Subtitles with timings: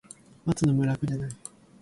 [0.47, 1.31] 待つのも楽じゃない